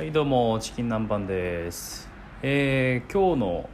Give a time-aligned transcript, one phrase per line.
[0.00, 2.08] はいどうもチキン南蛮です。
[2.40, 3.68] えー、今日の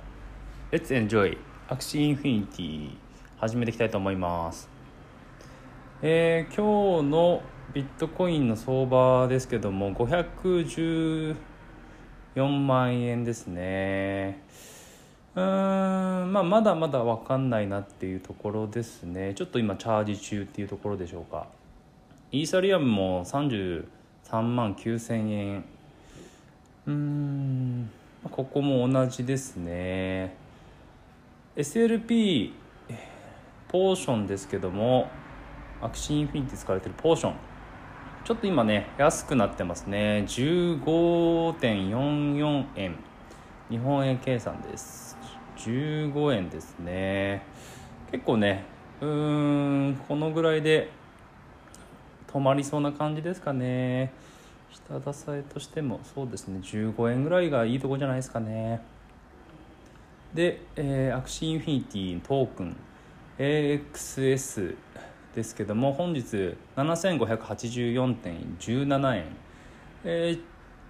[0.73, 1.39] Let's Enjoy
[1.69, 2.91] Axie Infinity
[3.39, 4.69] 始めていきたいと思います。
[6.03, 11.37] えー、今日のビットコインの相場ですけども514
[12.67, 14.43] 万円ですね。
[15.37, 19.35] うーんまあまだまだ分かんないなっていうところですね。
[19.35, 21.47] ちょっと今チャージ中っていうところでしょうか。
[22.33, 23.85] イーサリアムも33
[24.43, 25.65] 万9000円
[26.87, 27.91] うん。
[28.31, 30.37] ここも同じですね。
[31.57, 32.53] SLP
[33.69, 35.09] ポーションですけども
[35.81, 37.35] Axie Infinity 使われてるポーション。
[38.25, 40.25] ちょっと今ね安くなってますね。
[40.29, 42.97] 15.44円。
[43.69, 45.17] 日本円計算です。
[45.59, 47.43] 15円ですね。
[48.13, 48.65] 結構ね
[49.01, 50.91] うーんこのぐらいで
[52.33, 54.13] 止まりそうな感じですかね。
[54.89, 56.61] 下支えとしてもそうですね。
[56.63, 58.83] 15円ぐらいがいいとこじゃないですかね。
[60.35, 62.77] で、えー、アクシーインフィニティトークン。
[63.39, 64.77] AXS
[65.35, 69.27] ですけども本日7584.17円、
[70.05, 70.39] え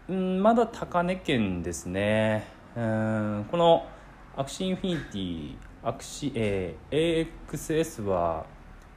[0.08, 2.46] ー、まだ高値圏ですね。
[2.76, 3.88] うんこの
[4.36, 8.46] アクシーインフィニティアクシ、えー、AXS は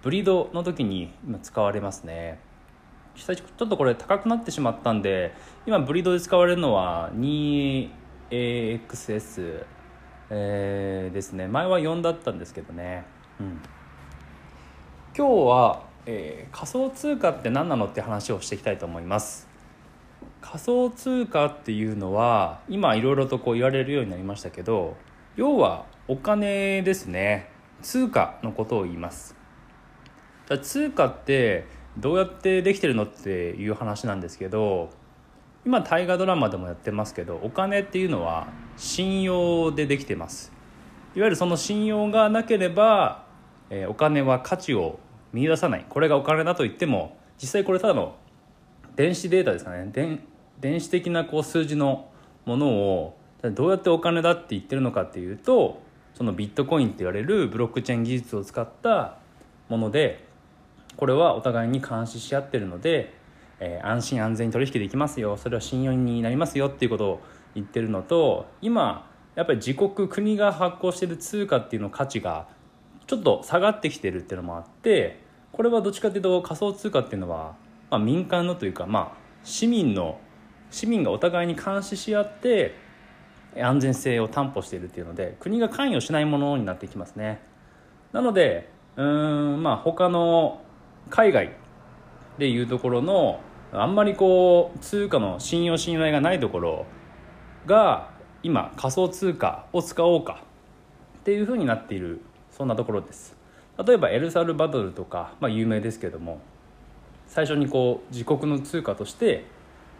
[0.03, 2.37] ブリードの時に今使われますね。
[3.23, 5.33] ちょっとこれ高くなってしまったんで
[5.65, 9.65] 今ブリードで使われるのは 2AXS、
[10.29, 11.47] えー、ですね。
[11.47, 13.05] 前は4だったんですけどね、
[13.39, 13.61] うん、
[15.17, 19.47] 今日は、えー、仮想通貨って何なのって話をしていきたいと思います。
[20.41, 24.95] 仮想通貨っていうのは今いろいろとこう言われるようになりましたけど
[25.35, 27.49] 要はお金ですね。
[27.81, 29.35] 通貨のことを言います。
[30.61, 31.65] 通貨って
[31.97, 34.89] どうやってできてるのっていう話なんですけど
[35.65, 40.53] 今大河ドラマでもやってますけどお金っていうのは信用でできてます。
[41.15, 43.25] いわゆるその信用がなければ、
[43.69, 44.99] えー、お金は価値を
[45.33, 45.85] 見出さない。
[45.89, 48.15] これがお金だと言っても実際これただの
[48.95, 49.89] 電子データですかね。
[49.91, 50.21] 電
[50.59, 52.09] 電子的なこう数字の
[52.45, 55.81] ものをどうやってお金だって言ってるのかっていうと
[56.13, 59.17] そのビットコインって言われるブロックチェーン技術を使った
[59.69, 60.27] もので
[60.99, 63.13] これはお互いに監視し合ってるので、
[63.61, 65.37] えー、安心安全に取引できますよ。
[65.37, 67.21] それは信用になりますよっていうことを
[67.55, 72.49] 言ってるのと今やっぱり自国国が発行してる通貨っていうの価値が
[73.07, 75.21] ちょっと下がってきてるっていうのもあって
[75.53, 77.55] これはどっちかっていうと仮想通貨っていうのは、
[77.89, 80.19] まあ、民間のというか、まあ、市民の
[80.69, 82.75] 市民がお互いに監視し合って
[83.57, 87.39] 安全性を担保しているっていうので国が関与しないものになってきますね。
[88.11, 90.61] なのでうんまあ他の
[91.09, 91.51] 海外
[92.37, 96.85] でいうところのあんまりこう通貨の信用信頼がないところ
[97.65, 98.09] が
[98.41, 100.43] 今仮想通貨を使おうか
[101.19, 102.21] っていうふうになっている
[102.51, 103.35] そんなところです。
[103.85, 106.41] 例えばエルサルバドルとか、まあ、有名ですけども
[107.27, 109.45] 最初にこう自国の通貨として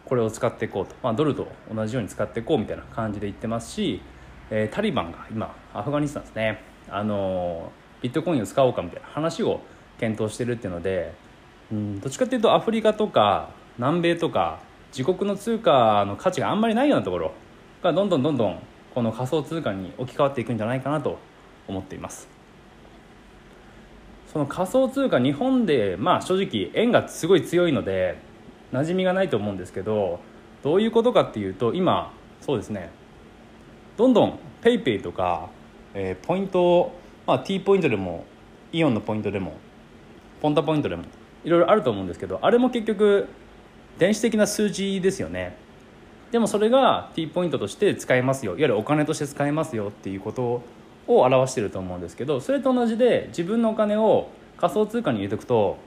[0.04, 4.02] これを使っていこうと、まあ、ドルと同じように使っていこうみたいな感じで言ってますし、
[4.50, 6.62] えー、タリバンが今アフガニスタンですね。
[6.88, 7.70] あの
[8.02, 9.60] ビットコインを使おうかみたいな話を
[10.00, 11.12] 検討してるっていうので、
[11.70, 14.60] うん、どっちかっていうとアフリカとか南米とか
[14.96, 17.32] 自国の通貨の価値があんまりないようなところ
[17.82, 18.58] がどんどんどんどん
[18.94, 21.18] この仮想通貨に置き換わっていくんじゃないかなと
[21.68, 22.28] 思っています。
[24.32, 28.16] その仮想通貨日本でまあ正直円がすごい強いので
[28.72, 30.20] 馴染みがないと思うんですけど
[30.62, 32.90] どういうことかっていうと今そうですね。
[33.96, 35.50] どんどん PayPay とか、
[35.94, 36.92] えー、ポイント、
[37.26, 38.24] まあ、T ポイントでも
[38.72, 39.54] イオンのポイントでも
[40.40, 41.04] ポンタポイントでも
[41.44, 43.28] いろいろあると思うんですけどあれも結局
[43.98, 45.56] 電子的な数字ですよね。
[46.32, 48.52] でもそれが T ポイントとして使えますよ。
[48.52, 50.62] いわゆるお金として使えますよっていうこと
[51.06, 55.78] を表してると思うんですけどそれと同じで自分のお金を仮想通貨に入れておくと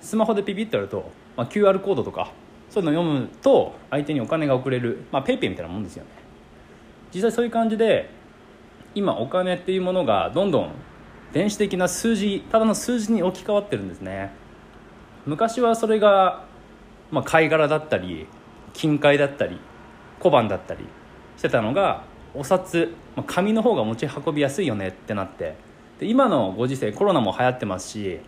[0.00, 2.32] スマホでピピッとやると、まあ、QR コードとか
[2.68, 6.10] そういうのを読むと相手にお金が送れる、まあ、ペイペイみたいなもんですよね。
[7.12, 8.10] 実際そういう感じで
[8.94, 10.70] 今お金っていうものがどんどん
[11.32, 14.32] 電子的な数字ただの数字に置き換わってるんですね。
[15.26, 16.44] 昔はそれが、
[17.10, 18.26] まあ、貝殻だったり
[18.72, 19.58] 金塊だったり
[20.18, 20.84] 小判だったり
[21.36, 22.04] してたのが
[22.34, 25.54] お札、まあ、紙の方が持ち運びやすいよねってなって。
[26.00, 28.20] で今のご時世コロナも流行ってますし、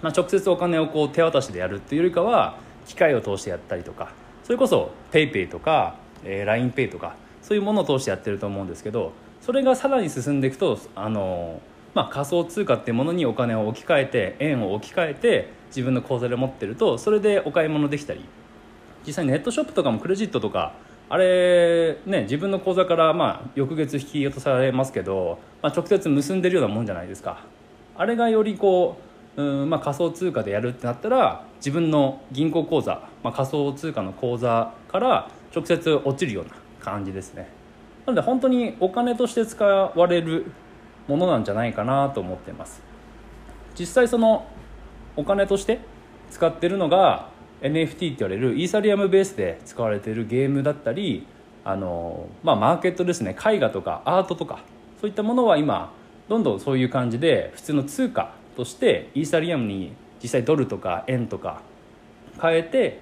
[0.00, 2.56] まあ、直接お金をこう手渡しでやるっていうよりかは
[2.86, 4.12] 機械を通してやったりとか
[4.42, 9.12] それこそ PayPay とか、えー、LINEPay とかそういうものを通してやってると思うんですけど
[9.42, 11.60] それがさらに進んでいくとあの
[11.94, 18.24] まあ、仮想通貨っていうものにお金を置き換えて円を置き換えて自分の口座で持ってるとそれでお買い物できたり
[19.06, 20.74] 実際ネットショップとかもクレジットとか
[21.08, 27.44] あれね自分の口座からまあ翌月引き落とされますけど、まあ、直接結んでるようなもんじゃないですか。
[27.96, 28.96] あれがよりこ
[29.36, 37.48] ううん、まあ、仮想通貨でやるってなったら自分の銀行口座、まあ、仮想通貨の口座から直接落ちるような感じですね。
[38.06, 40.50] なので本当にお金として使われる
[41.10, 42.82] ものなんじゃないかなと思ってます。
[43.78, 44.46] 実際その
[45.16, 45.80] お金として
[46.30, 47.28] 使ってるのが
[47.62, 51.26] NFT って言われるイーサリアムベースで使われてるゲームだったり
[51.64, 53.36] あの、まあ、マーケットですね。
[53.36, 54.60] 絵画とかアートとか
[55.00, 55.92] そういったものは今
[56.28, 59.92] どんどんそういう感じで普通の通貨としてイーサリアムに
[60.22, 61.62] 実際ドルとか円とか
[62.40, 63.00] 変えて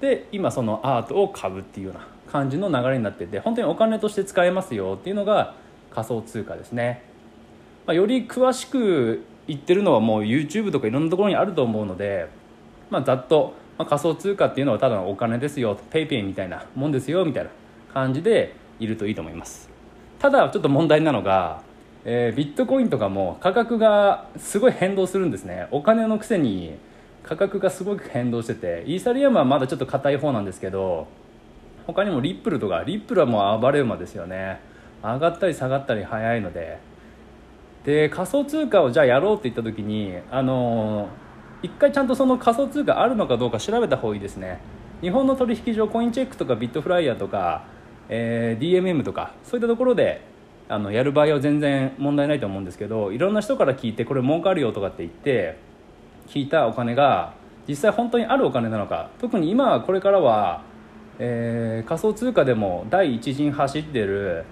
[0.00, 5.54] で今そのアートを買うっていうような感じの流れになってて本当にお金として使えますよっていうのが
[5.90, 7.02] 仮想通貨ですね、
[7.90, 12.28] まあ、より詳しく言ってるのはもう YouTube とかいろんなところにあると思うので、
[12.88, 17.50] まあ、ざっとまあ、仮想通貨っていうのはただのお金ですよ PayPay みたいなもんですよみたいな
[17.94, 19.70] 感じでいるといいと思います。
[20.18, 21.62] ただちょっと問題なのが、
[22.04, 25.66] えー、ビットコインとかも価格がすごい変動するんですね。
[25.70, 26.74] お金のくせに
[27.24, 31.08] 価格がすごく変動しててイーサリアムはまだちょっと硬い方なんですけど
[31.86, 34.60] 他にもリップルとかリップルはもう暴れ馬ですよね。
[35.02, 36.78] 上がったり下がったり早いので
[37.84, 41.08] で仮想通貨をじゃあやろうって言った時にあの
[41.62, 44.60] 一回ちゃんとその仮想通貨あるのかどうか調べた方がいいですね。
[45.00, 47.64] 日本の取引所コインチェックとかビットフライヤーとか、
[48.10, 50.20] えー、DMM とかそういったところで
[50.68, 55.58] あのやる場合は全然問題ないと思うんですけどいろんな人から聞いてこれ儲かるよとかって言って
[56.28, 57.32] 聞いたお金が
[57.66, 60.62] 実際本当にあるお金なのか特に今はこれからは、
[61.18, 64.44] えー、仮想通貨でも第一陣走ってる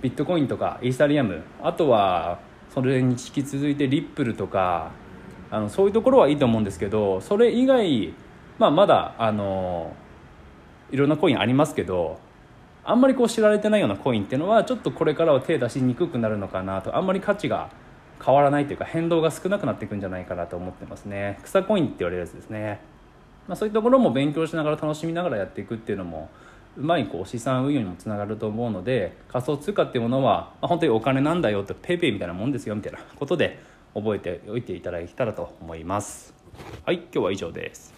[0.00, 2.38] ビットコインとかイーサリアムあとは
[2.74, 4.90] それに引き続いてリップルとか
[5.50, 8.12] あのそういうところはいいと思うんですけどそれ以外、
[8.58, 9.94] まあ、まだあの
[10.90, 12.18] いろんなコインありますけど
[12.84, 16.96] あんまりこう知られてないようなコインっていうのはちょっとこれからは手出しにくくなるのかなと。
[16.96, 17.70] あんまり価値が
[18.24, 21.38] 変わらないというか変動が少なくなっていくんじゃないかなと思ってますね。
[21.42, 22.80] 草コインって言われるやつですね、
[23.46, 26.30] まあ、そういうところも勉強しながら楽しみながらやっていくっていうのも
[26.78, 33.58] うまいこう資産運用にもつながると思うので仮想通貨っていうものは、まあ、本当にお金なんだよって PayPay みたいなもんですよみたいなこと で
[33.94, 36.34] 覚えておいていただけたらと思います。
[36.84, 37.97] はい今日は以上です。